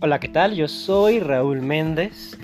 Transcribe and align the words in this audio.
Hola, 0.00 0.20
¿qué 0.20 0.28
tal? 0.28 0.54
Yo 0.54 0.68
soy 0.68 1.18
Raúl 1.18 1.60
Méndez. 1.60 2.38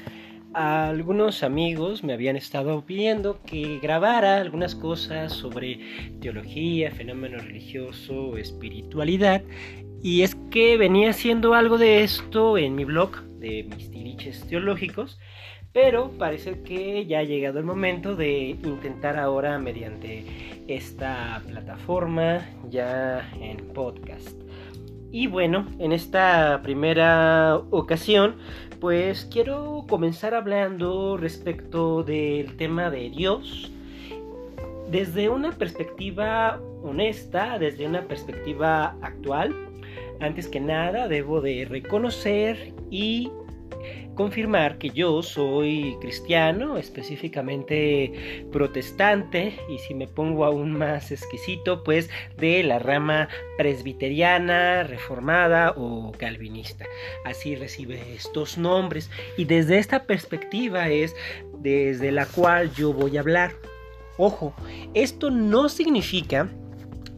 Algunos 0.55 1.45
amigos 1.45 2.03
me 2.03 2.13
habían 2.13 2.35
estado 2.35 2.85
pidiendo 2.85 3.41
que 3.47 3.79
grabara 3.81 4.41
algunas 4.41 4.75
cosas 4.75 5.33
sobre 5.33 5.79
teología, 6.21 6.91
fenómeno 6.91 7.39
religioso, 7.39 8.37
espiritualidad. 8.37 9.45
Y 10.03 10.23
es 10.23 10.35
que 10.51 10.77
venía 10.77 11.11
haciendo 11.11 11.55
algo 11.55 11.79
de 11.79 12.03
esto 12.03 12.59
en 12.59 12.75
mi 12.75 12.85
blog 12.85 13.23
de 13.39 13.63
mis 13.63 13.89
tiliches 13.89 14.45
teológicos. 14.49 15.21
Pero 15.73 16.11
parece 16.19 16.61
que 16.63 17.07
ya 17.07 17.21
ha 17.21 17.25
llegado 17.25 17.61
el 17.61 17.65
momento 17.65 18.17
de 18.17 18.57
intentar 18.65 19.17
ahora 19.17 19.61
mediante 19.61 20.25
esta 20.67 21.41
plataforma 21.47 22.45
ya 22.69 23.31
en 23.41 23.59
podcast. 23.59 24.45
Y 25.15 25.29
bueno, 25.29 25.69
en 25.79 25.93
esta 25.93 26.61
primera 26.65 27.59
ocasión, 27.71 28.35
pues 28.81 29.29
quiero 29.33 29.85
comenzar 29.89 30.35
hablando 30.35 31.17
respecto 31.17 32.03
del 32.03 32.57
tema 32.57 32.91
de 32.91 33.11
Dios 33.11 33.71
desde 34.91 35.29
una 35.29 35.53
perspectiva 35.53 36.61
honesta, 36.83 37.61
desde 37.61 37.87
una 37.87 38.03
perspectiva 38.09 38.97
actual. 39.03 39.55
Antes 40.19 40.49
que 40.49 40.59
nada, 40.59 41.07
debo 41.07 41.41
de 41.41 41.65
reconocer 41.65 42.75
y 42.91 43.31
confirmar 44.15 44.79
que 44.79 44.91
yo 44.91 45.23
soy 45.23 45.97
cristiano, 46.01 46.79
específicamente 46.79 48.45
protestante, 48.53 49.59
y 49.69 49.79
si 49.79 49.95
me 49.95 50.07
pongo 50.07 50.45
aún 50.45 50.73
más 50.73 51.11
exquisito, 51.11 51.85
pues 51.85 52.09
de 52.37 52.63
la 52.63 52.79
rama 52.79 53.29
presbiteriana, 53.59 54.85
reformada 54.85 55.75
o 55.77 56.13
calvinista. 56.13 56.87
Así 57.25 57.57
recibe 57.57 58.15
estos 58.15 58.59
nombres 58.59 59.11
y 59.37 59.45
desde 59.45 59.79
esta 59.79 60.05
perspectiva 60.05 60.89
es 60.89 61.15
desde 61.59 62.13
la 62.13 62.27
cual 62.27 62.73
yo 62.75 62.93
voy 62.93 63.17
a 63.17 63.21
hablar. 63.21 63.53
Ojo, 64.17 64.55
esto 64.95 65.31
no 65.31 65.69
significa 65.69 66.49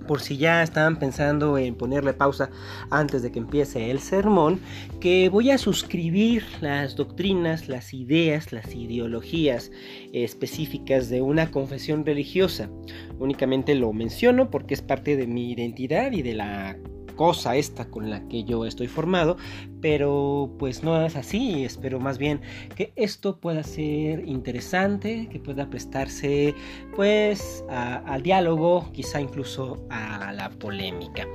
por 0.06 0.20
si 0.20 0.36
ya 0.36 0.62
estaban 0.62 0.98
pensando 0.98 1.58
en 1.58 1.74
ponerle 1.74 2.12
pausa 2.12 2.50
antes 2.90 3.22
de 3.22 3.32
que 3.32 3.38
empiece 3.38 3.90
el 3.90 4.00
sermón, 4.00 4.60
que 5.00 5.28
voy 5.28 5.50
a 5.50 5.58
suscribir 5.58 6.44
las 6.60 6.96
doctrinas, 6.96 7.68
las 7.68 7.92
ideas, 7.92 8.52
las 8.52 8.74
ideologías 8.74 9.70
específicas 10.12 11.08
de 11.08 11.22
una 11.22 11.50
confesión 11.50 12.04
religiosa. 12.04 12.70
Únicamente 13.18 13.74
lo 13.74 13.92
menciono 13.92 14.50
porque 14.50 14.74
es 14.74 14.82
parte 14.82 15.16
de 15.16 15.26
mi 15.26 15.52
identidad 15.52 16.12
y 16.12 16.22
de 16.22 16.34
la 16.34 16.76
cosa 17.16 17.56
esta 17.56 17.86
con 17.86 18.10
la 18.10 18.26
que 18.28 18.44
yo 18.44 18.64
estoy 18.64 18.86
formado, 18.86 19.36
pero 19.80 20.50
pues 20.58 20.82
no 20.82 21.04
es 21.04 21.16
así, 21.16 21.64
espero 21.64 21.98
más 21.98 22.18
bien 22.18 22.40
que 22.76 22.92
esto 22.94 23.38
pueda 23.38 23.62
ser 23.62 24.26
interesante, 24.26 25.28
que 25.30 25.40
pueda 25.40 25.68
prestarse 25.68 26.54
pues 26.94 27.64
al 27.68 28.22
diálogo, 28.22 28.90
quizá 28.92 29.20
incluso 29.20 29.84
a 29.90 30.32
la 30.32 30.50
polémica. 30.50 31.26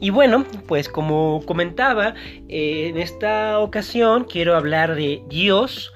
Y 0.00 0.10
bueno, 0.10 0.44
pues 0.66 0.88
como 0.88 1.42
comentaba, 1.46 2.14
en 2.48 2.98
esta 2.98 3.60
ocasión 3.60 4.24
quiero 4.24 4.56
hablar 4.56 4.94
de 4.94 5.22
Dios, 5.28 5.92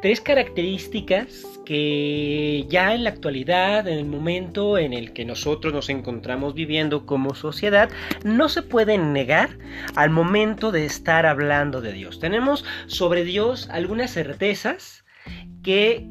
tres 0.00 0.20
características 0.20 1.57
que 1.68 2.64
ya 2.70 2.94
en 2.94 3.04
la 3.04 3.10
actualidad, 3.10 3.86
en 3.86 3.98
el 3.98 4.06
momento 4.06 4.78
en 4.78 4.94
el 4.94 5.12
que 5.12 5.26
nosotros 5.26 5.74
nos 5.74 5.90
encontramos 5.90 6.54
viviendo 6.54 7.04
como 7.04 7.34
sociedad, 7.34 7.90
no 8.24 8.48
se 8.48 8.62
pueden 8.62 9.12
negar 9.12 9.50
al 9.94 10.08
momento 10.08 10.72
de 10.72 10.86
estar 10.86 11.26
hablando 11.26 11.82
de 11.82 11.92
Dios. 11.92 12.20
Tenemos 12.20 12.64
sobre 12.86 13.22
Dios 13.22 13.68
algunas 13.68 14.12
certezas 14.12 15.04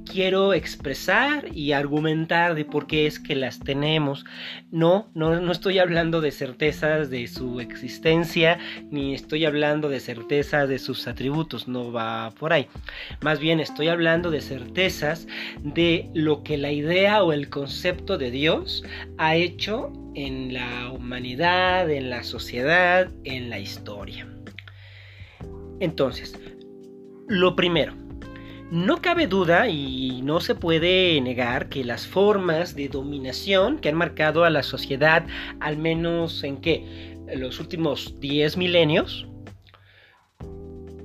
quiero 0.06 0.54
expresar 0.54 1.48
y 1.52 1.72
argumentar 1.72 2.54
de 2.54 2.64
por 2.64 2.86
qué 2.86 3.08
es 3.08 3.20
que 3.20 3.36
las 3.36 3.60
tenemos. 3.60 4.24
No, 4.70 5.10
no, 5.16 5.40
no 5.42 5.52
estoy 5.52 5.80
hablando 5.80 6.22
de 6.22 6.32
certezas 6.32 7.10
de 7.10 7.28
su 7.28 7.60
existencia, 7.60 8.60
ni 8.92 9.16
estoy 9.16 9.46
hablando 9.46 9.90
de 9.90 10.00
certezas 10.00 10.70
de 10.70 10.78
sus 10.78 11.08
atributos, 11.08 11.68
no 11.68 11.92
va 11.92 12.32
por 12.40 12.54
ahí. 12.54 12.68
Más 13.22 13.40
bien 13.40 13.60
estoy 13.60 13.88
hablando 13.88 14.30
de 14.30 14.42
certezas 14.42 15.28
de 15.64 16.10
lo 16.14 16.44
que 16.44 16.58
la 16.58 16.72
idea 16.72 17.24
o 17.24 17.34
el 17.34 17.50
concepto 17.50 18.20
de 18.20 18.30
Dios 18.30 18.84
ha 19.18 19.36
hecho 19.36 19.92
en 20.14 20.54
la 20.54 20.92
humanidad, 20.92 21.90
en 21.90 22.12
la 22.12 22.24
sociedad, 22.24 23.10
en 23.24 23.50
la 23.50 23.60
historia. 23.60 24.28
Entonces, 25.80 26.40
lo 27.28 27.56
primero, 27.56 28.07
no 28.72 29.02
cabe 29.02 29.28
duda 29.28 29.70
y 29.70 30.22
no 30.24 30.40
se 30.40 30.56
puede 30.56 31.20
negar 31.22 31.70
que 31.70 31.84
las 31.84 32.06
formas 32.06 32.76
de 32.76 32.90
dominación 32.90 33.80
que 33.80 33.90
han 33.90 33.96
marcado 33.96 34.44
a 34.44 34.50
la 34.50 34.64
sociedad, 34.64 35.26
al 35.60 35.78
menos 35.78 36.44
en 36.44 36.58
que 36.58 37.18
los 37.36 37.60
últimos 37.60 38.20
10 38.20 38.58
milenios, 38.58 39.28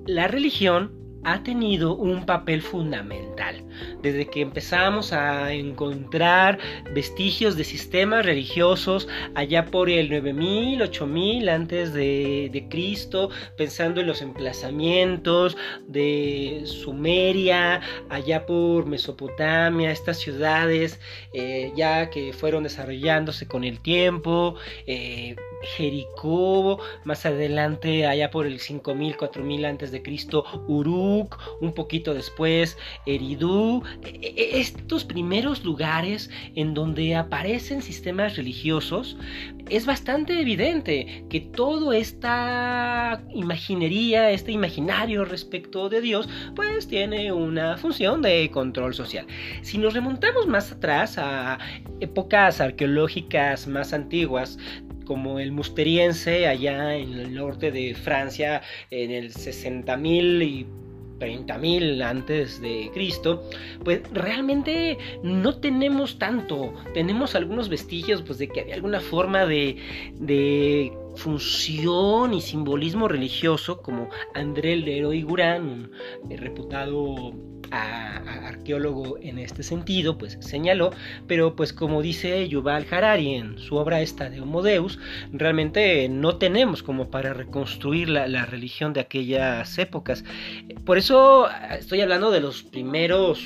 la 0.07 0.27
religión 0.29 1.02
ha 1.25 1.43
tenido 1.43 1.95
un 1.95 2.27
papel 2.27 2.63
fundamental. 2.63 3.63
Desde 4.03 4.27
que 4.27 4.41
empezamos 4.41 5.13
a 5.13 5.53
encontrar 5.53 6.59
vestigios 6.95 7.57
de 7.57 7.65
sistemas 7.65 8.25
religiosos 8.27 9.09
allá 9.35 9.67
por 9.67 9.89
el 9.89 10.11
9000, 10.11 10.83
8000 10.83 11.49
antes 11.49 11.93
de, 11.93 12.67
Cristo, 12.71 13.31
pensando 13.57 14.01
en 14.01 14.07
los 14.07 14.23
emplazamientos 14.23 15.57
de 15.87 16.63
Sumeria, 16.65 17.81
allá 18.09 18.47
por 18.47 18.87
Mesopotamia, 18.87 19.91
estas 19.91 20.19
ciudades 20.19 21.01
eh, 21.33 21.73
ya 21.77 22.11
que 22.11 22.33
fueron 22.33 22.63
desarrollándose 22.63 23.47
con 23.47 23.65
el 23.65 23.81
tiempo, 23.81 24.57
eh, 24.87 25.37
Jericó, 25.63 26.79
más 27.05 27.25
adelante 27.27 28.07
allá 28.07 28.31
por 28.31 28.47
el 28.47 28.61
5000, 28.61 29.17
4000 29.17 29.65
antes 29.65 29.93
de 29.93 30.03
Cristo, 30.03 30.45
Uruk, 30.67 31.39
un 31.61 31.73
poquito 31.73 32.15
después 32.15 32.77
Eridú, 33.07 33.83
e, 34.05 34.35
e, 34.37 34.61
estos 34.61 35.05
primeros 35.05 35.65
lugares 35.65 36.31
en 36.55 36.75
donde 36.75 37.15
aparecen 37.15 37.83
sistemas 37.83 38.37
religiosos, 38.37 39.17
es 39.69 39.87
bastante 39.87 40.41
evidente 40.41 41.25
que 41.31 41.41
toda 41.41 41.97
esta 41.97 43.23
imaginería, 43.35 44.31
este 44.31 44.53
imaginario 44.53 45.25
respecto 45.25 45.89
de 45.89 46.01
Dios, 46.01 46.29
pues 46.55 46.89
tiene 46.89 47.33
una 47.33 47.77
función 47.77 48.23
de 48.23 48.51
control 48.51 48.95
social. 48.95 49.27
Si 49.63 49.79
nos 49.79 49.95
remontamos 49.95 50.47
más 50.47 50.73
atrás 50.73 51.17
a 51.19 51.59
épocas 52.01 52.61
arqueológicas 52.61 53.67
más 53.67 53.93
antiguas, 53.93 54.59
como 55.13 55.39
el 55.39 55.53
musteriense 55.53 56.47
allá 56.47 56.97
en 56.97 57.13
el 57.13 57.35
norte 57.35 57.71
de 57.71 57.95
Francia 57.95 58.63
en 58.91 59.11
el 59.11 59.31
60.000 59.31 60.43
y 60.43 60.67
30.000 61.21 62.03
antes 62.03 62.63
de 62.63 62.91
Cristo, 62.95 63.45
pues 63.85 64.01
realmente 64.15 64.97
no 65.23 65.55
tenemos 65.59 66.19
tanto. 66.19 66.73
Tenemos 66.95 67.35
algunos 67.35 67.69
vestigios 67.69 68.23
pues, 68.23 68.39
de 68.39 68.49
que 68.49 68.63
había 68.63 68.75
alguna 68.75 69.01
forma 69.01 69.45
de, 69.45 69.77
de 70.15 70.91
función 71.17 72.35
y 72.35 72.41
simbolismo 72.41 73.09
religioso, 73.09 73.83
como 73.83 74.09
André 74.35 74.77
Leroy 74.77 75.23
Gurán, 75.23 75.91
un 76.23 76.37
reputado 76.37 77.33
arqueólogo 77.73 79.19
en 79.21 79.39
este 79.39 79.63
sentido, 79.63 80.19
pues 80.19 80.37
señaló, 80.41 80.91
pero 81.27 81.57
pues 81.57 81.73
como 81.73 82.03
dice 82.03 82.47
Yuval 82.49 82.87
Harari 82.91 83.35
en 83.35 83.59
su 83.59 83.77
obra 83.77 84.03
esta 84.03 84.29
de 84.29 84.41
Homo 84.41 84.63
Deus, 84.63 84.99
realmente 85.33 86.09
no 86.09 86.37
tenemos 86.37 86.83
como 86.83 87.11
para 87.11 87.33
reconstruir 87.33 88.09
la 88.11 88.45
religión 88.45 88.93
de 88.93 89.01
aquellas 89.01 89.79
épocas. 89.79 90.25
Por 90.85 90.99
eso 90.99 91.49
estoy 91.71 92.03
hablando 92.03 92.31
de 92.31 92.41
los 92.41 92.63
primeros 92.63 93.43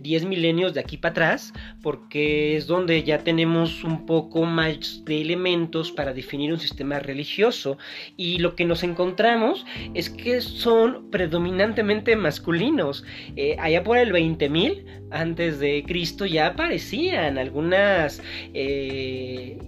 10 0.00 0.22
eh, 0.22 0.26
milenios 0.26 0.74
de 0.74 0.80
aquí 0.80 0.96
para 0.96 1.12
atrás, 1.12 1.52
porque 1.82 2.56
es 2.56 2.66
donde 2.66 3.02
ya 3.02 3.18
tenemos 3.18 3.84
un 3.84 4.06
poco 4.06 4.44
más 4.44 5.04
de 5.04 5.20
elementos 5.20 5.92
para 5.92 6.12
definir 6.12 6.52
un 6.52 6.60
sistema 6.60 6.98
religioso. 6.98 7.78
Y 8.16 8.38
lo 8.38 8.54
que 8.54 8.64
nos 8.64 8.82
encontramos 8.82 9.64
es 9.94 10.10
que 10.10 10.40
son 10.40 11.10
predominantemente 11.10 12.16
masculinos. 12.16 13.04
Eh, 13.36 13.56
allá 13.58 13.82
por 13.82 13.98
el 13.98 14.12
20.000 14.12 14.84
antes 15.10 15.58
de 15.58 15.84
Cristo 15.86 16.26
ya 16.26 16.48
aparecían 16.48 17.38
algunas... 17.38 18.22
Eh, 18.54 19.58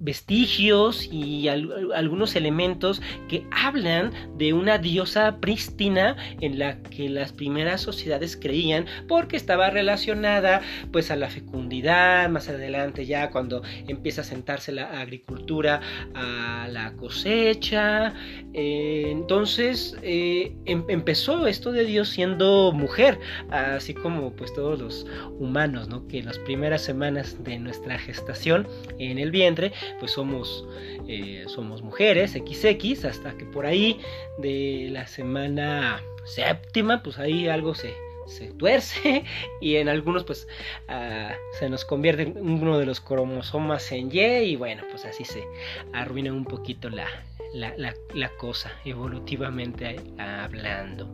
vestigios 0.00 1.08
y 1.12 1.48
algunos 1.48 2.34
elementos 2.34 3.02
que 3.28 3.44
hablan 3.50 4.12
de 4.36 4.54
una 4.54 4.78
diosa 4.78 5.36
prístina 5.40 6.16
en 6.40 6.58
la 6.58 6.82
que 6.82 7.08
las 7.10 7.32
primeras 7.32 7.82
sociedades 7.82 8.36
creían 8.36 8.86
porque 9.06 9.36
estaba 9.36 9.68
relacionada 9.68 10.62
pues 10.90 11.10
a 11.10 11.16
la 11.16 11.28
fecundidad 11.28 12.28
más 12.30 12.48
adelante 12.48 13.04
ya 13.04 13.30
cuando 13.30 13.62
empieza 13.86 14.22
a 14.22 14.24
sentarse 14.24 14.72
la 14.72 15.00
agricultura 15.00 15.80
a 16.14 16.66
la 16.70 16.92
cosecha. 16.94 18.14
Eh, 18.54 19.08
entonces 19.10 19.96
eh, 20.02 20.56
em, 20.64 20.82
empezó 20.88 21.46
esto 21.46 21.72
de 21.72 21.84
Dios 21.84 22.08
siendo 22.08 22.72
mujer 22.72 23.18
así 23.50 23.94
como 23.94 24.32
pues 24.32 24.52
todos 24.54 24.78
los 24.80 25.06
humanos 25.38 25.88
no 25.88 26.06
que 26.08 26.18
en 26.18 26.26
las 26.26 26.38
primeras 26.38 26.82
semanas 26.82 27.36
de 27.44 27.58
nuestra 27.58 27.98
gestación 27.98 28.66
en 28.98 29.18
el 29.18 29.30
vientre 29.30 29.72
pues 29.98 30.12
somos, 30.12 30.66
eh, 31.08 31.44
somos 31.48 31.82
mujeres, 31.82 32.32
XX, 32.32 33.04
hasta 33.04 33.36
que 33.36 33.44
por 33.46 33.66
ahí 33.66 34.00
de 34.38 34.88
la 34.90 35.06
semana 35.06 36.02
séptima, 36.24 37.02
pues 37.02 37.18
ahí 37.18 37.48
algo 37.48 37.74
se, 37.74 37.94
se 38.26 38.52
tuerce 38.52 39.24
y 39.60 39.76
en 39.76 39.88
algunos 39.88 40.24
pues 40.24 40.48
ah, 40.88 41.32
se 41.58 41.68
nos 41.68 41.84
convierte 41.84 42.32
uno 42.36 42.78
de 42.78 42.86
los 42.86 43.00
cromosomas 43.00 43.90
en 43.92 44.10
Y 44.12 44.20
y 44.20 44.56
bueno 44.56 44.82
pues 44.90 45.04
así 45.04 45.24
se 45.24 45.44
arruina 45.92 46.32
un 46.32 46.44
poquito 46.44 46.88
la, 46.90 47.06
la, 47.54 47.74
la 48.14 48.28
cosa 48.36 48.72
evolutivamente 48.84 49.96
hablando. 50.18 51.08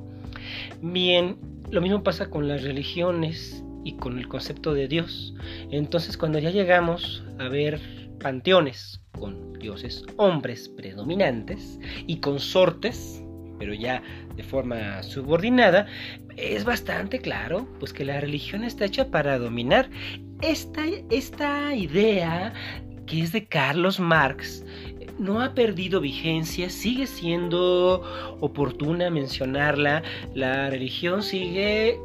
Bien, 0.81 1.37
lo 1.71 1.81
mismo 1.81 2.03
pasa 2.03 2.31
con 2.31 2.49
las 2.49 2.63
religiones 2.63 3.65
y 3.85 3.97
con 3.97 4.19
el 4.19 4.29
concepto 4.29 4.75
de 4.75 4.89
Dios. 4.89 5.35
Entonces 5.71 6.17
cuando 6.17 6.39
ya 6.39 6.51
llegamos 6.51 7.25
a 7.39 7.49
ver 7.49 7.81
panteones 8.21 9.01
con 9.13 9.55
dioses 9.59 10.05
hombres 10.17 10.69
predominantes 10.69 11.79
y 12.07 12.19
consortes, 12.21 13.23
pero 13.59 13.75
ya 13.75 14.03
de 14.37 14.43
forma 14.43 15.03
subordinada, 15.03 15.87
es 16.37 16.65
bastante 16.65 17.19
claro 17.21 17.67
pues 17.79 17.93
que 17.93 18.05
la 18.05 18.21
religión 18.21 18.65
está 18.65 18.85
hecha 18.85 19.11
para 19.11 19.39
dominar. 19.39 19.91
Esta, 20.43 20.85
esta 21.11 21.75
idea 21.75 22.53
que 23.07 23.23
es 23.23 23.33
de 23.33 23.47
Carlos 23.47 23.99
Marx 23.99 24.65
no 25.19 25.41
ha 25.41 25.55
perdido 25.55 26.01
vigencia, 26.01 26.69
sigue 26.69 27.07
siendo 27.07 28.03
oportuna 28.41 29.11
mencionarla, 29.11 30.03
la 30.35 30.69
religión 30.69 31.23
sigue 31.23 31.99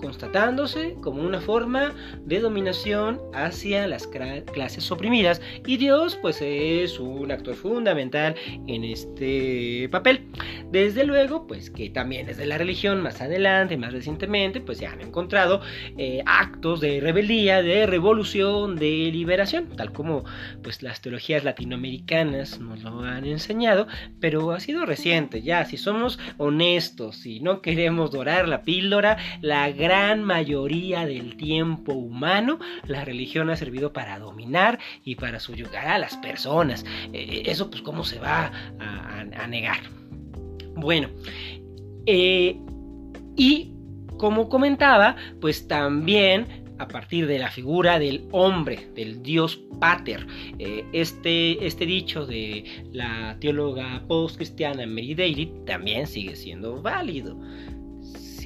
constatándose 0.00 0.96
como 1.00 1.22
una 1.22 1.40
forma 1.40 1.92
de 2.24 2.40
dominación 2.40 3.20
hacia 3.34 3.86
las 3.86 4.06
clases 4.06 4.90
oprimidas 4.90 5.40
y 5.66 5.76
Dios 5.76 6.18
pues 6.20 6.38
es 6.40 6.98
un 6.98 7.30
actor 7.30 7.54
fundamental 7.54 8.34
en 8.66 8.84
este 8.84 9.88
papel. 9.90 10.26
Desde 10.70 11.04
luego 11.04 11.46
pues 11.46 11.70
que 11.70 11.90
también 11.90 12.26
desde 12.26 12.46
la 12.46 12.58
religión 12.58 13.02
más 13.02 13.20
adelante, 13.20 13.76
más 13.76 13.92
recientemente 13.92 14.60
pues 14.60 14.78
se 14.78 14.86
han 14.86 15.00
encontrado 15.00 15.60
eh, 15.98 16.22
actos 16.26 16.80
de 16.80 17.00
rebeldía, 17.00 17.62
de 17.62 17.86
revolución, 17.86 18.76
de 18.76 19.10
liberación, 19.12 19.68
tal 19.76 19.92
como 19.92 20.24
pues 20.62 20.82
las 20.82 21.00
teologías 21.00 21.44
latinoamericanas 21.44 22.60
nos 22.60 22.82
lo 22.82 23.02
han 23.02 23.24
enseñado, 23.24 23.86
pero 24.20 24.52
ha 24.52 24.60
sido 24.60 24.86
reciente 24.86 25.42
ya, 25.42 25.64
si 25.64 25.76
somos 25.76 26.18
honestos 26.38 27.26
y 27.26 27.40
no 27.40 27.60
queremos 27.62 28.10
dorar 28.10 28.48
la 28.48 28.62
píldora, 28.62 29.16
la 29.40 29.70
gran 29.70 29.89
gran 29.90 30.22
mayoría 30.22 31.04
del 31.04 31.36
tiempo 31.36 31.92
humano, 31.94 32.60
la 32.86 33.04
religión 33.04 33.50
ha 33.50 33.56
servido 33.56 33.92
para 33.92 34.20
dominar 34.20 34.78
y 35.04 35.16
para 35.16 35.40
subyugar 35.40 35.88
a 35.88 35.98
las 35.98 36.16
personas. 36.18 36.86
Eh, 37.12 37.42
eso 37.46 37.68
pues 37.68 37.82
cómo 37.82 38.04
se 38.04 38.20
va 38.20 38.52
a, 38.78 39.46
negar. 39.48 39.80
Bueno, 40.76 41.08
eh, 42.06 42.56
y 43.34 43.72
como 44.16 44.48
comentaba, 44.48 45.16
pues 45.40 45.66
también 45.66 46.46
a 46.78 46.86
partir 46.86 47.26
de 47.26 47.40
la 47.40 47.50
figura 47.50 47.98
del 47.98 48.28
hombre, 48.30 48.90
del 48.94 49.24
dios 49.24 49.60
pater. 49.80 50.24
Eh, 50.60 50.84
este, 50.92 51.66
este 51.66 51.84
dicho 51.84 52.26
de 52.26 52.64
la 52.92 53.36
teóloga 53.40 54.04
post-cristiana 54.06 54.86
Mary 54.86 55.16
Daly 55.16 55.52
también 55.66 56.06
sigue 56.06 56.36
siendo 56.36 56.80
válido 56.80 57.36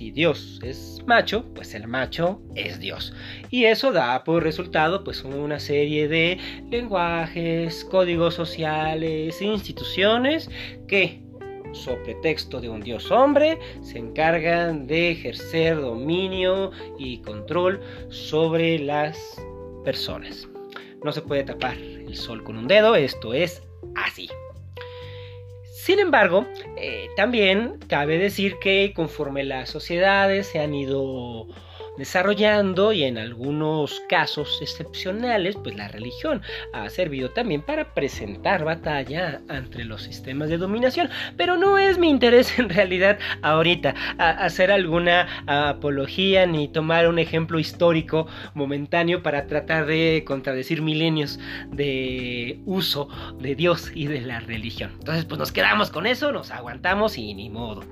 si 0.04 0.10
Dios 0.10 0.60
es 0.62 1.02
macho, 1.06 1.46
pues 1.54 1.74
el 1.74 1.88
macho 1.88 2.42
es 2.54 2.78
Dios. 2.78 3.14
Y 3.48 3.64
eso 3.64 3.90
da 3.90 4.22
por 4.22 4.42
resultado 4.42 5.02
pues 5.02 5.24
una 5.24 5.58
serie 5.58 6.08
de 6.08 6.36
lenguajes, 6.70 7.86
códigos 7.86 8.34
sociales, 8.34 9.40
instituciones 9.40 10.50
que 10.86 11.22
sobre 11.72 12.16
texto 12.16 12.60
de 12.60 12.68
un 12.68 12.82
dios 12.82 13.10
hombre, 13.10 13.58
se 13.80 13.98
encargan 13.98 14.86
de 14.86 15.12
ejercer 15.12 15.80
dominio 15.80 16.70
y 16.98 17.22
control 17.22 17.80
sobre 18.10 18.78
las 18.78 19.40
personas. 19.84 20.46
No 21.02 21.12
se 21.12 21.22
puede 21.22 21.44
tapar 21.44 21.78
el 21.78 22.14
sol 22.14 22.44
con 22.44 22.58
un 22.58 22.68
dedo, 22.68 22.94
esto 22.94 23.32
es 23.32 23.62
así. 23.96 24.28
Sin 25.84 25.98
embargo, 25.98 26.46
eh, 26.78 27.10
también 27.14 27.78
cabe 27.88 28.16
decir 28.16 28.54
que 28.58 28.94
conforme 28.96 29.44
las 29.44 29.68
sociedades 29.68 30.46
se 30.46 30.58
han 30.58 30.72
ido 30.72 31.46
desarrollando 31.96 32.92
y 32.92 33.04
en 33.04 33.18
algunos 33.18 34.00
casos 34.08 34.58
excepcionales, 34.60 35.56
pues 35.56 35.76
la 35.76 35.88
religión 35.88 36.42
ha 36.72 36.88
servido 36.90 37.30
también 37.30 37.62
para 37.62 37.94
presentar 37.94 38.64
batalla 38.64 39.40
entre 39.48 39.84
los 39.84 40.02
sistemas 40.02 40.48
de 40.48 40.58
dominación. 40.58 41.08
Pero 41.36 41.56
no 41.56 41.78
es 41.78 41.98
mi 41.98 42.10
interés 42.10 42.58
en 42.58 42.68
realidad 42.68 43.18
ahorita 43.42 43.94
hacer 44.18 44.70
alguna 44.70 45.28
apología 45.46 46.46
ni 46.46 46.68
tomar 46.68 47.08
un 47.08 47.18
ejemplo 47.18 47.58
histórico 47.58 48.26
momentáneo 48.54 49.22
para 49.22 49.46
tratar 49.46 49.86
de 49.86 50.24
contradecir 50.26 50.82
milenios 50.82 51.38
de 51.70 52.60
uso 52.64 53.08
de 53.38 53.54
Dios 53.54 53.90
y 53.94 54.06
de 54.06 54.20
la 54.20 54.40
religión. 54.40 54.90
Entonces, 54.98 55.24
pues 55.24 55.38
nos 55.38 55.52
quedamos 55.52 55.90
con 55.90 56.06
eso, 56.06 56.32
nos 56.32 56.50
aguantamos 56.50 57.18
y 57.18 57.34
ni 57.34 57.50
modo. 57.50 57.82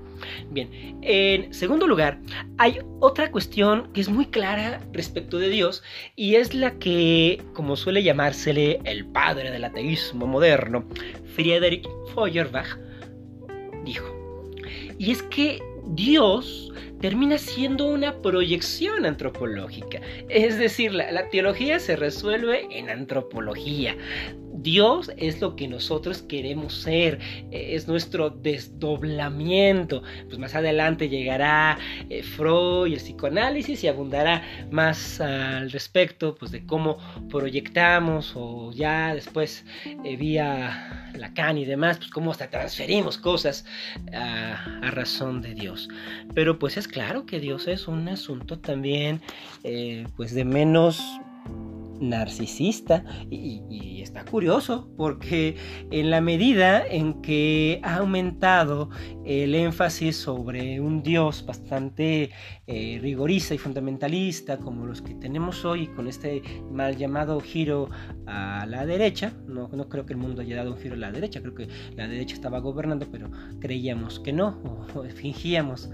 Bien, 0.51 0.99
en 1.03 1.53
segundo 1.53 1.87
lugar, 1.87 2.19
hay 2.59 2.79
otra 3.01 3.31
cuestión 3.31 3.93
que 3.93 4.01
es 4.01 4.09
muy 4.09 4.27
clara 4.27 4.81
respecto 4.93 5.39
de 5.39 5.49
Dios 5.49 5.83
y 6.17 6.37
es 6.37 6.55
la 6.55 6.79
que, 6.79 7.43
como 7.55 7.77
suele 7.77 8.03
llamársele 8.03 8.81
el 8.85 9.07
padre 9.07 9.51
del 9.51 9.65
ateísmo 9.65 10.27
moderno, 10.27 10.85
Friedrich 11.35 11.89
Feuerbach, 12.15 12.79
dijo. 13.85 14.07
Y 14.99 15.11
es 15.11 15.23
que 15.25 15.61
Dios 15.89 16.73
termina 17.01 17.37
siendo 17.37 17.87
una 17.87 18.23
proyección 18.23 19.05
antropológica. 19.05 20.01
Es 20.29 20.57
decir, 20.59 20.95
la, 20.95 21.11
la, 21.11 21.29
teología 21.29 21.81
se 21.81 21.97
resuelve 21.97 22.69
en 22.71 22.89
antropología. 22.89 23.97
Dios 24.63 25.11
es 25.17 25.41
lo 25.41 25.57
que 25.57 25.67
nosotros 25.67 26.23
queremos 26.23 26.75
ser, 26.75 27.19
eh, 27.51 27.75
es 27.75 27.89
nuestro 27.89 28.31
desdoblamiento. 28.31 30.03
Pues 30.27 30.39
más 30.39 30.55
adelante 30.55 31.09
llegará 31.09 31.79
eh, 32.09 32.23
Freud 32.23 32.87
y 32.87 32.95
el 32.95 33.01
psicoanálisis 33.01 33.83
y 33.83 33.89
abundará 33.89 34.43
más 34.71 35.21
al 35.21 35.71
respecto 35.71 36.35
pues 36.35 36.53
de 36.53 36.65
cómo 36.65 36.99
proyectamos 37.29 38.33
o 38.37 38.73
ya 38.73 39.15
después 39.15 39.65
eh, 40.05 40.17
vía 40.17 41.11
Lacan 41.17 41.59
y 41.59 41.65
demás, 41.65 41.99
pues 41.99 42.11
cómo 42.11 42.31
hasta 42.31 42.49
transferimos 42.49 43.19
cosas 43.19 43.65
a, 44.15 44.55
a, 44.83 44.91
razón 44.91 45.43
de 45.43 45.55
Dios. 45.55 45.89
Pero 46.35 46.59
pues 46.59 46.77
es 46.77 46.89
claro 46.89 47.27
que 47.27 47.39
Dios 47.39 47.69
es 47.69 47.89
un 47.89 48.09
asunto 48.09 48.59
también 48.59 49.21
pues 50.17 50.35
de 50.35 50.45
menos 50.45 51.01
narcisista. 52.03 53.05
Y, 53.31 54.03
está 54.03 54.25
curioso 54.25 54.91
porque 54.97 55.57
en 55.93 56.11
la 56.11 56.21
medida 56.21 56.85
en 56.85 57.23
que 57.23 57.81
ha 57.85 57.97
aumentado 57.97 58.91
el 59.25 59.55
énfasis 59.55 60.17
sobre 60.17 60.81
un 60.81 61.05
Dios 61.05 61.47
bastante 61.47 62.31
eh, 62.67 62.99
rigorista 63.01 63.55
y 63.55 63.59
fundamentalista 63.59 64.59
como 64.59 64.87
los 64.87 65.01
que 65.03 65.15
tenemos 65.15 65.65
hoy 65.65 65.87
con 65.87 66.09
este 66.09 66.43
mal 66.71 66.97
llamado 66.97 67.41
giro 67.41 67.89
a 68.27 68.67
la 68.67 68.85
derecha, 68.85 69.33
no, 69.47 69.69
no 69.69 69.89
creo 69.89 70.05
que 70.05 70.15
el 70.15 70.19
mundo 70.19 70.43
haya 70.43 70.57
dado 70.57 70.73
un 70.73 70.79
giro 70.79 70.95
a 70.95 70.99
la 70.99 71.13
derecha, 71.13 71.41
creo 71.41 71.55
que 71.55 71.69
la 71.97 72.09
derecha 72.09 72.35
estaba 72.35 72.59
gobernando 72.59 73.07
pero 73.11 73.31
creíamos 73.61 74.21
que 74.21 74.33
no 74.33 74.61
o, 74.65 75.05
fingíamos 75.15 75.91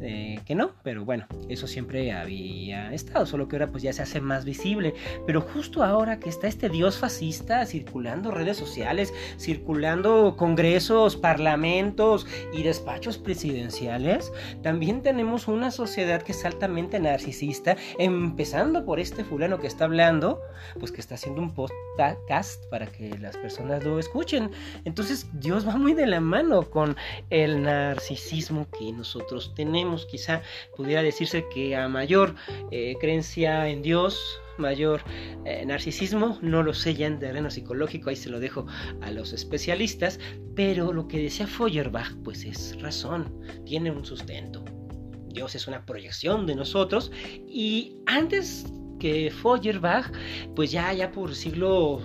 eh, 0.00 0.40
que 0.44 0.54
no, 0.54 0.72
pero 0.82 1.04
bueno, 1.04 1.26
eso 1.48 1.66
siempre 1.66 2.12
había 2.12 2.92
estado, 2.92 3.24
solo 3.26 3.48
que 3.48 3.56
ahora 3.56 3.68
pues 3.68 3.82
ya 3.82 3.92
se 3.92 4.02
hace 4.02 4.20
más 4.20 4.44
visible, 4.44 4.94
pero 5.26 5.46
justo 5.52 5.82
ahora 5.82 6.18
que 6.18 6.28
está 6.28 6.46
este 6.46 6.68
dios 6.68 6.98
fascista 6.98 7.64
circulando 7.66 8.30
redes 8.30 8.56
sociales, 8.56 9.12
circulando 9.38 10.36
congresos, 10.36 11.16
parlamentos 11.16 12.26
y 12.52 12.62
despachos 12.62 13.18
presidenciales, 13.18 14.32
también 14.62 15.02
tenemos 15.02 15.48
una 15.48 15.70
sociedad 15.70 16.22
que 16.22 16.32
es 16.32 16.44
altamente 16.44 16.98
narcisista, 16.98 17.76
empezando 17.98 18.84
por 18.84 19.00
este 19.00 19.24
fulano 19.24 19.58
que 19.58 19.66
está 19.66 19.84
hablando, 19.84 20.40
pues 20.78 20.92
que 20.92 21.00
está 21.00 21.16
haciendo 21.16 21.42
un 21.42 21.54
podcast 21.54 22.64
para 22.70 22.86
que 22.86 23.16
las 23.18 23.36
personas 23.36 23.84
lo 23.84 23.98
escuchen. 23.98 24.50
Entonces 24.84 25.26
Dios 25.34 25.66
va 25.66 25.76
muy 25.76 25.94
de 25.94 26.06
la 26.06 26.20
mano 26.20 26.70
con 26.70 26.96
el 27.30 27.62
narcisismo 27.62 28.66
que 28.78 28.92
nosotros 28.92 29.52
tenemos. 29.54 30.06
Quizá 30.06 30.42
pudiera 30.76 31.02
decirse 31.02 31.46
que 31.52 31.76
a 31.76 31.88
mayor 31.88 32.34
eh, 32.70 32.96
creencia 33.00 33.68
en 33.68 33.82
Dios, 33.82 34.40
mayor 34.62 35.02
eh, 35.44 35.64
narcisismo, 35.66 36.38
no 36.40 36.62
lo 36.62 36.72
sé 36.72 36.94
ya 36.94 37.06
en 37.06 37.18
terreno 37.18 37.50
psicológico, 37.50 38.08
ahí 38.08 38.16
se 38.16 38.30
lo 38.30 38.40
dejo 38.40 38.66
a 39.02 39.10
los 39.10 39.32
especialistas, 39.32 40.18
pero 40.56 40.92
lo 40.92 41.08
que 41.08 41.22
decía 41.22 41.46
Feuerbach, 41.46 42.14
pues 42.24 42.44
es 42.44 42.80
razón, 42.80 43.30
tiene 43.66 43.90
un 43.90 44.04
sustento. 44.04 44.64
Dios 45.28 45.54
es 45.54 45.66
una 45.66 45.84
proyección 45.84 46.46
de 46.46 46.54
nosotros 46.54 47.10
y 47.46 47.96
antes 48.06 48.72
que 48.98 49.32
Feuerbach, 49.32 50.12
pues 50.54 50.70
ya, 50.70 50.92
ya 50.92 51.10
por 51.10 51.34
siglos 51.34 52.02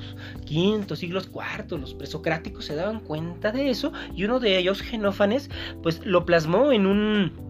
V, 0.50 0.96
siglos 0.96 1.30
IV, 1.32 1.80
los 1.80 1.94
presocráticos 1.94 2.66
se 2.66 2.76
daban 2.76 3.02
cuenta 3.02 3.52
de 3.52 3.70
eso 3.70 3.92
y 4.16 4.24
uno 4.24 4.40
de 4.40 4.58
ellos, 4.58 4.82
Genófanes, 4.82 5.50
pues 5.84 6.04
lo 6.06 6.26
plasmó 6.26 6.72
en 6.72 6.88
un 6.88 7.47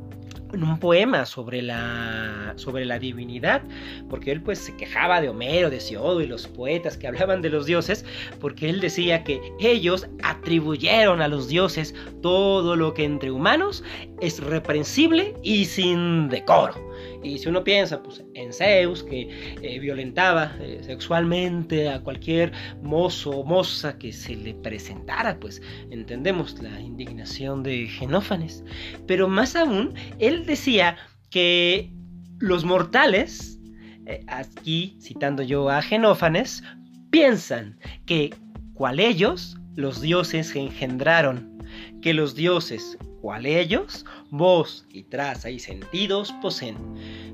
un 0.54 0.80
poema 0.80 1.26
sobre 1.26 1.62
la, 1.62 2.54
sobre 2.56 2.86
la 2.86 3.00
divinidad, 3.00 3.62
porque 4.10 4.32
él 4.32 4.42
pues 4.42 4.60
se 4.60 4.76
quejaba 4.76 5.22
de 5.22 5.30
Homero, 5.30 5.70
de 5.70 5.80
Siodo 5.80 6.22
y 6.22 6.28
los 6.28 6.48
poetas 6.48 6.98
que 6.98 7.08
hablaban 7.08 7.42
de 7.42 7.50
los 7.50 7.66
dioses, 7.66 8.06
porque 8.40 8.70
él 8.70 8.80
decía 8.80 9.24
que 9.24 9.42
ellos 9.60 10.08
atribuyeron 10.24 11.22
a 11.22 11.28
los 11.28 11.48
dioses 11.48 11.94
todo 12.22 12.76
lo 12.76 12.94
que 12.94 13.04
entre 13.04 13.32
humanos 13.32 13.84
es 14.22 14.40
reprensible 14.44 15.36
y 15.44 15.66
sin 15.66 16.30
decoro. 16.30 16.87
Y 17.24 17.38
si 17.38 17.50
uno 17.50 17.64
piensa 17.64 18.02
pues, 18.02 18.24
en 18.34 18.54
Zeus, 18.54 19.04
que 19.04 19.56
eh, 19.62 19.80
violentaba 19.80 20.56
eh, 20.60 20.80
sexualmente 20.84 21.90
a 21.90 22.02
cualquier 22.02 22.52
mozo 22.82 23.32
o 23.32 23.44
moza 23.44 23.98
que 23.98 24.12
se 24.12 24.36
le 24.36 24.54
presentara, 24.56 25.40
pues 25.40 25.62
entendemos 25.90 26.62
la 26.62 26.80
indignación 26.80 27.64
de 27.64 27.88
Genófanes. 27.88 28.64
Pero 29.06 29.28
más 29.28 29.56
aún, 29.56 29.94
él 30.20 30.46
decía 30.46 30.98
que 31.30 31.92
los 32.40 32.64
mortales, 32.64 33.60
eh, 34.06 34.24
aquí 34.28 34.98
citando 35.02 35.44
yo 35.44 35.70
a 35.70 35.82
Genófanes, 35.82 36.64
piensan 37.10 37.80
que 38.06 38.34
cual 38.74 39.00
ellos 39.00 39.58
los 39.76 40.02
dioses 40.02 40.56
engendraron, 40.56 41.58
que 42.02 42.14
los 42.14 42.36
dioses 42.36 42.98
cual 43.22 43.46
ellos, 43.46 44.06
voz 44.30 44.86
y 44.92 45.04
traza 45.04 45.50
y 45.50 45.60
sentidos 45.60 46.34
poseen. 46.42 46.78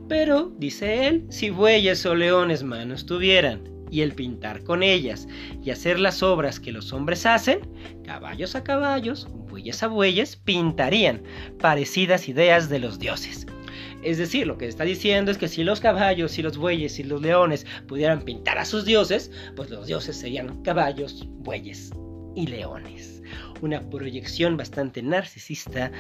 Pero, 0.08 0.52
dice 0.58 1.08
él, 1.08 1.26
si 1.30 1.50
bueyes 1.50 2.06
o 2.06 2.16
leones 2.16 2.64
manos 2.64 3.06
tuvieran, 3.06 3.70
y 3.90 4.02
el 4.02 4.14
pintar 4.14 4.64
con 4.64 4.82
ellas, 4.82 5.28
y 5.64 5.70
hacer 5.70 6.00
las 6.00 6.24
obras 6.24 6.60
que 6.60 6.72
los 6.72 6.92
hombres 6.94 7.26
hacen, 7.28 7.60
caballos 8.04 8.56
a 8.56 8.64
caballos, 8.64 9.28
bueyes 9.50 9.84
a 9.84 9.88
bueyes, 9.88 10.36
pintarían 10.36 11.22
parecidas 11.60 12.28
ideas 12.28 12.70
de 12.70 12.80
los 12.80 12.98
dioses. 12.98 13.46
Es 14.02 14.18
decir, 14.18 14.48
lo 14.48 14.58
que 14.58 14.68
está 14.68 14.84
diciendo 14.84 15.32
es 15.32 15.38
que 15.38 15.48
si 15.48 15.64
los 15.64 15.80
caballos, 15.80 16.38
y 16.38 16.42
los 16.42 16.58
bueyes 16.58 17.00
y 17.00 17.04
los 17.04 17.22
leones 17.22 17.66
pudieran 17.88 18.24
pintar 18.24 18.58
a 18.58 18.66
sus 18.66 18.84
dioses, 18.84 19.32
pues 19.56 19.70
los 19.70 19.88
dioses 19.88 20.18
serían 20.18 20.64
caballos, 20.64 21.26
bueyes 21.30 21.92
y 22.36 22.48
leones 22.48 23.14
una 23.64 23.82
proyección 23.82 24.58
bastante 24.58 25.02
narcisista, 25.02 25.92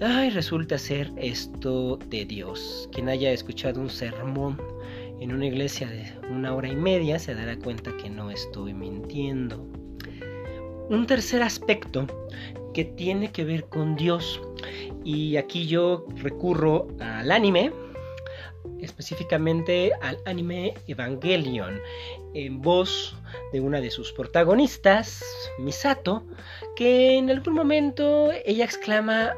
ay, 0.00 0.30
resulta 0.30 0.78
ser 0.78 1.10
esto 1.16 1.96
de 2.08 2.26
Dios. 2.26 2.88
Quien 2.92 3.08
haya 3.08 3.32
escuchado 3.32 3.80
un 3.80 3.88
sermón 3.88 4.60
en 5.20 5.32
una 5.32 5.46
iglesia 5.46 5.88
de 5.88 6.12
una 6.30 6.54
hora 6.54 6.68
y 6.68 6.76
media 6.76 7.18
se 7.18 7.34
dará 7.34 7.56
cuenta 7.56 7.96
que 7.96 8.10
no 8.10 8.30
estoy 8.30 8.74
mintiendo. 8.74 9.66
Un 10.90 11.06
tercer 11.06 11.42
aspecto 11.42 12.06
que 12.74 12.84
tiene 12.84 13.32
que 13.32 13.44
ver 13.44 13.64
con 13.64 13.96
Dios, 13.96 14.40
y 15.02 15.36
aquí 15.36 15.66
yo 15.66 16.06
recurro 16.16 16.88
al 17.00 17.32
anime, 17.32 17.72
específicamente 18.80 19.92
al 20.02 20.18
anime 20.26 20.74
Evangelion, 20.86 21.80
en 22.36 22.60
voz 22.60 23.16
de 23.52 23.60
una 23.60 23.80
de 23.80 23.90
sus 23.90 24.12
protagonistas, 24.12 25.24
Misato, 25.58 26.26
que 26.76 27.16
en 27.16 27.30
algún 27.30 27.54
momento 27.54 28.30
ella 28.44 28.66
exclama, 28.66 29.34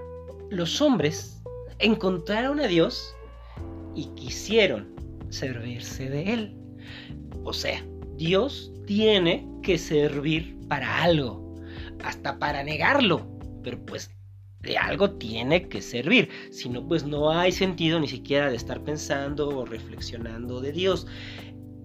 los 0.51 0.81
hombres 0.81 1.41
encontraron 1.79 2.59
a 2.59 2.67
Dios 2.67 3.15
y 3.95 4.07
quisieron 4.17 4.89
servirse 5.31 6.11
de 6.11 6.33
él. 6.33 6.57
O 7.45 7.53
sea, 7.53 7.85
Dios 8.17 8.73
tiene 8.85 9.47
que 9.63 9.79
servir 9.79 10.59
para 10.69 11.05
algo, 11.05 11.55
hasta 12.03 12.37
para 12.41 12.65
negarlo, 12.65 13.25
pero 13.63 13.79
pues 13.87 14.11
de 14.61 14.77
algo 14.77 15.13
tiene 15.13 15.69
que 15.69 15.81
servir, 15.81 16.29
si 16.51 16.69
no 16.69 16.85
pues 16.89 17.05
no 17.05 17.31
hay 17.31 17.53
sentido 17.53 18.01
ni 18.01 18.09
siquiera 18.09 18.51
de 18.51 18.57
estar 18.57 18.83
pensando 18.83 19.49
o 19.51 19.65
reflexionando 19.65 20.61
de 20.61 20.73
Dios. 20.73 21.07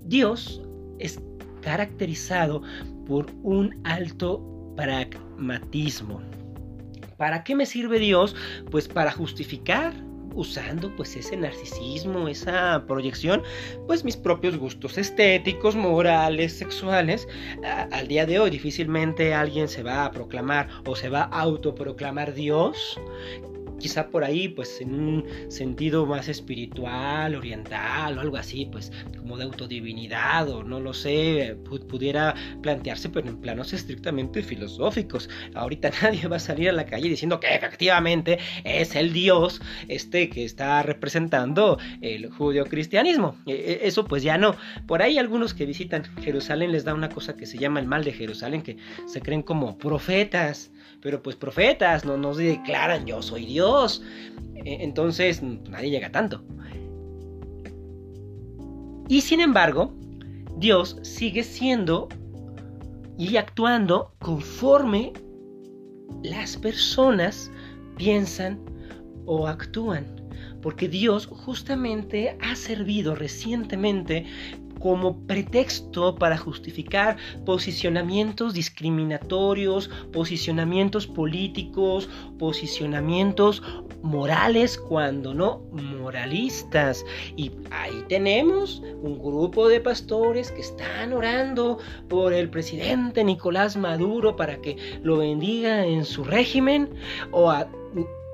Dios 0.06 0.60
es 1.04 1.20
caracterizado 1.62 2.62
por 3.06 3.28
un 3.44 3.80
alto 3.84 4.44
pragmatismo. 4.76 6.22
¿Para 7.18 7.44
qué 7.44 7.56
me 7.56 7.66
sirve 7.66 8.00
Dios? 8.00 8.36
Pues 8.72 8.88
para 8.88 9.12
justificar 9.12 9.94
usando 10.36 10.94
pues 10.96 11.16
ese 11.16 11.38
narcisismo, 11.38 12.28
esa 12.28 12.84
proyección, 12.88 13.44
pues 13.86 14.04
mis 14.04 14.18
propios 14.18 14.58
gustos 14.58 14.98
estéticos, 14.98 15.76
morales, 15.76 16.54
sexuales. 16.54 17.28
al 17.92 18.08
día 18.08 18.26
de 18.26 18.40
hoy 18.40 18.50
difícilmente 18.50 19.34
alguien 19.34 19.68
se 19.68 19.84
va 19.84 20.06
a 20.06 20.12
proclamar 20.12 20.68
o 20.86 20.96
se 20.96 21.10
va 21.10 21.24
a 21.24 21.42
autoproclamar 21.42 22.34
Dios 22.34 23.00
quizá 23.80 24.08
por 24.08 24.24
ahí, 24.24 24.48
pues 24.48 24.82
en 24.82 24.94
un 24.94 25.26
sentido 25.50 26.06
más 26.06 26.28
espiritual, 26.28 27.36
oriental 27.36 28.18
o 28.18 28.22
algo 28.22 28.38
así, 28.38 28.66
pues 28.72 28.92
como 29.18 29.38
de 29.38 29.44
autodivinidad 29.44 30.50
o 30.50 30.64
no 30.64 30.80
lo 30.80 30.94
sé, 30.94 31.58
pudiera 31.90 32.36
plantearse, 32.62 33.10
pero 33.10 33.30
en 33.30 33.38
planos 33.38 33.74
estrictamente 33.74 34.42
filosóficos. 34.42 35.30
Ahorita 35.56 35.92
nadie 36.02 36.28
va 36.28 36.38
a 36.38 36.40
salir 36.40 36.70
a 36.70 36.74
la 36.74 36.86
calle 36.86 37.10
diciendo 37.10 37.40
que 37.40 37.54
efectivamente 37.54 38.40
es 38.64 38.96
el 38.96 39.14
Dios 39.14 39.62
este 39.88 40.30
que 40.30 40.46
está 40.46 40.84
representando 40.84 41.78
el 42.02 42.30
judio-cristianismo. 42.30 43.38
E, 43.46 43.54
e, 43.54 43.88
eso 43.88 44.06
pues 44.06 44.24
ya 44.24 44.38
no. 44.38 44.56
Por 44.88 45.02
ahí 45.02 45.18
algunos 45.18 45.54
que 45.54 45.66
visitan 45.66 46.04
Jerusalén 46.22 46.72
les 46.72 46.84
da 46.84 46.94
una 46.94 47.10
cosa 47.10 47.36
que 47.36 47.46
se 47.46 47.58
llama 47.58 47.80
el 47.80 47.88
mal 47.88 48.04
de 48.04 48.14
Jerusalén, 48.14 48.62
que 48.62 48.78
se 49.06 49.22
creen 49.22 49.44
como 49.44 49.78
profetas 49.78 50.72
pero 51.04 51.22
pues 51.22 51.36
profetas 51.36 52.06
no 52.06 52.16
nos 52.16 52.38
declaran 52.38 53.06
yo 53.06 53.22
soy 53.22 53.46
Dios. 53.46 53.63
E, 54.56 54.84
entonces 54.84 55.42
nadie 55.42 55.90
llega 55.90 56.12
tanto. 56.12 56.44
Y 59.08 59.22
sin 59.22 59.42
embargo, 59.42 59.94
Dios 60.58 60.98
sigue 61.02 61.44
siendo 61.44 62.08
y 63.18 63.38
actuando 63.38 64.14
conforme 64.20 65.14
las 66.24 66.58
personas 66.58 67.52
piensan 67.98 68.60
o 69.26 69.48
actúan. 69.48 70.06
Porque 70.62 70.88
Dios 70.88 71.28
justamente 71.28 72.38
ha 72.42 72.56
servido 72.56 73.16
recientemente 73.16 74.26
como 74.84 75.26
pretexto 75.28 76.14
para 76.16 76.38
justificar 76.38 77.16
posicionamientos 77.46 78.54
discriminatorios, 78.54 79.90
posicionamientos 80.12 81.08
políticos, 81.08 82.10
posicionamientos 82.38 83.64
morales, 84.02 84.78
cuando 84.78 85.34
no 85.34 85.62
moralistas. 85.72 87.06
Y 87.38 87.54
ahí 87.72 88.04
tenemos 88.10 88.84
un 89.02 89.20
grupo 89.20 89.70
de 89.70 89.80
pastores 89.80 90.52
que 90.52 90.60
están 90.60 91.14
orando 91.14 91.78
por 92.10 92.34
el 92.34 92.50
presidente 92.50 93.24
Nicolás 93.24 93.78
Maduro 93.78 94.36
para 94.36 94.58
que 94.58 94.76
lo 95.02 95.16
bendiga 95.20 95.86
en 95.86 96.04
su 96.04 96.26
régimen 96.26 96.90
o 97.32 97.50
a 97.50 97.70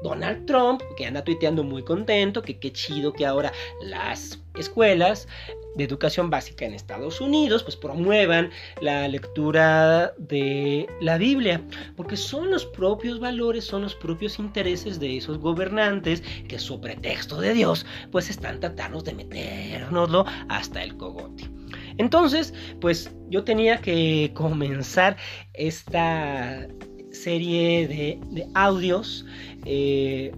Donald 0.03 0.45
Trump, 0.45 0.81
que 0.97 1.05
anda 1.05 1.23
tuiteando 1.23 1.63
muy 1.63 1.83
contento, 1.83 2.41
que 2.41 2.59
qué 2.59 2.71
chido 2.71 3.13
que 3.13 3.25
ahora 3.25 3.51
las 3.81 4.39
escuelas 4.55 5.27
de 5.75 5.83
educación 5.83 6.29
básica 6.29 6.65
en 6.65 6.73
Estados 6.73 7.21
Unidos 7.21 7.63
pues 7.63 7.75
promuevan 7.75 8.49
la 8.81 9.07
lectura 9.07 10.13
de 10.17 10.87
la 11.01 11.17
Biblia, 11.17 11.61
porque 11.95 12.17
son 12.17 12.51
los 12.51 12.65
propios 12.65 13.19
valores, 13.19 13.65
son 13.65 13.83
los 13.83 13.95
propios 13.95 14.39
intereses 14.39 14.99
de 14.99 15.17
esos 15.17 15.37
gobernantes 15.37 16.21
que 16.47 16.59
sobre 16.59 16.79
pretexto 16.93 17.39
de 17.39 17.53
Dios 17.53 17.85
pues 18.11 18.29
están 18.29 18.59
tratando 18.59 19.01
de 19.01 19.13
metérnoslo 19.13 20.25
hasta 20.49 20.83
el 20.83 20.97
cogote. 20.97 21.49
Entonces, 21.97 22.53
pues 22.79 23.11
yo 23.29 23.43
tenía 23.43 23.77
que 23.77 24.31
comenzar 24.33 25.17
esta 25.53 26.67
serie 27.11 27.87
de, 27.87 28.47
audios, 28.53 29.25
eh, 29.65 30.31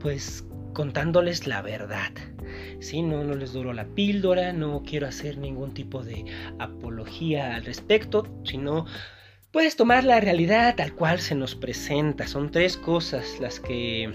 pues 0.00 0.44
contándoles 0.72 1.46
la 1.46 1.62
verdad. 1.62 2.12
¿sí? 2.80 3.02
No, 3.02 3.24
no 3.24 3.34
les 3.34 3.52
duro 3.52 3.72
la 3.72 3.86
píldora, 3.86 4.52
no 4.52 4.82
quiero 4.84 5.06
hacer 5.06 5.38
ningún 5.38 5.72
tipo 5.74 6.02
de 6.02 6.24
apología 6.58 7.54
al 7.54 7.64
respecto, 7.64 8.26
sino 8.44 8.86
puedes 9.52 9.76
tomar 9.76 10.04
la 10.04 10.20
realidad 10.20 10.76
tal 10.76 10.94
cual 10.94 11.20
se 11.20 11.34
nos 11.34 11.54
presenta. 11.54 12.26
Son 12.26 12.50
tres 12.50 12.76
cosas 12.76 13.38
las 13.40 13.60
que 13.60 14.10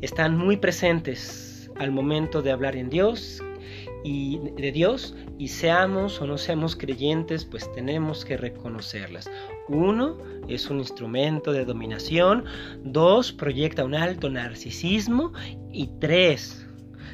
están 0.00 0.36
muy 0.36 0.56
presentes 0.56 1.70
al 1.76 1.90
momento 1.90 2.42
de 2.42 2.52
hablar 2.52 2.76
en 2.76 2.90
Dios 2.90 3.42
y 4.04 4.38
de 4.38 4.70
Dios 4.70 5.16
y 5.38 5.48
seamos 5.48 6.20
o 6.20 6.26
no 6.26 6.38
seamos 6.38 6.76
creyentes, 6.76 7.44
pues 7.44 7.72
tenemos 7.72 8.24
que 8.24 8.36
reconocerlas. 8.36 9.30
Uno, 9.68 10.18
es 10.46 10.68
un 10.68 10.78
instrumento 10.78 11.52
de 11.52 11.64
dominación. 11.64 12.44
Dos, 12.84 13.32
proyecta 13.32 13.82
un 13.84 13.94
alto 13.94 14.28
narcisismo. 14.28 15.32
Y 15.72 15.88
tres, 16.00 16.66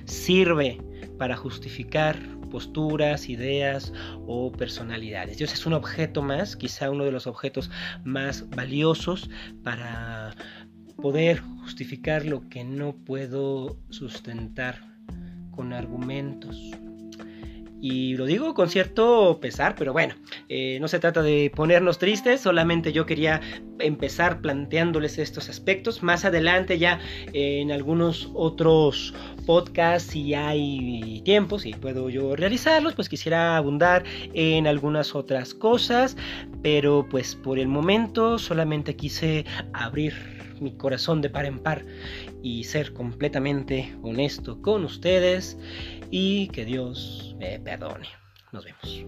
sirve 0.04 0.82
para 1.16 1.37
justificar 1.37 2.18
posturas, 2.50 3.28
ideas 3.28 3.92
o 4.26 4.50
personalidades. 4.50 5.38
Dios 5.38 5.52
es 5.52 5.64
un 5.66 5.75
objeto 5.75 6.23
más, 6.23 6.56
quizá 6.56 6.90
uno 6.90 7.04
de 7.04 7.12
los 7.12 7.28
objetos 7.28 7.70
más 8.04 8.50
valiosos 8.50 9.30
para 9.62 10.35
poder 10.97 11.40
justificar 11.62 12.26
lo 12.26 12.49
que 12.49 12.64
no 12.64 12.97
puedo 12.97 13.78
sustentar 13.90 14.89
argumentos. 15.72 16.72
Y 17.82 18.14
lo 18.16 18.26
digo 18.26 18.52
con 18.52 18.68
cierto 18.68 19.38
pesar, 19.40 19.74
pero 19.74 19.94
bueno, 19.94 20.14
eh, 20.50 20.78
no 20.80 20.88
se 20.88 20.98
trata 20.98 21.22
de 21.22 21.50
ponernos 21.54 21.98
tristes, 21.98 22.42
solamente 22.42 22.92
yo 22.92 23.06
quería 23.06 23.40
empezar 23.78 24.42
planteándoles 24.42 25.18
estos 25.18 25.48
aspectos. 25.48 26.02
Más 26.02 26.26
adelante 26.26 26.78
ya 26.78 27.00
eh, 27.32 27.60
en 27.60 27.72
algunos 27.72 28.30
otros 28.34 29.14
podcasts, 29.46 30.10
si 30.10 30.34
hay 30.34 31.22
tiempo, 31.24 31.58
si 31.58 31.72
puedo 31.72 32.10
yo 32.10 32.36
realizarlos, 32.36 32.94
pues 32.94 33.08
quisiera 33.08 33.56
abundar 33.56 34.04
en 34.34 34.66
algunas 34.66 35.14
otras 35.14 35.54
cosas, 35.54 36.18
pero 36.62 37.06
pues 37.10 37.34
por 37.34 37.58
el 37.58 37.68
momento 37.68 38.38
solamente 38.38 38.94
quise 38.94 39.46
abrir 39.72 40.12
mi 40.60 40.72
corazón 40.72 41.22
de 41.22 41.30
par 41.30 41.46
en 41.46 41.58
par 41.58 41.84
y 42.42 42.64
ser 42.64 42.92
completamente 42.92 43.94
honesto 44.02 44.61
con 44.62 44.85
ustedes 44.85 45.59
y 46.11 46.49
que 46.49 46.64
Dios 46.64 47.35
me 47.38 47.59
perdone. 47.61 48.09
Nos 48.52 48.64
vemos. 48.64 49.04